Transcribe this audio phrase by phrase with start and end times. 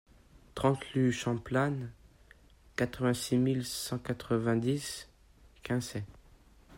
[0.55, 1.75] trente rue Champlan,
[2.75, 5.07] quatre-vingt-six mille cent quatre-vingt-dix
[5.61, 6.03] Quinçay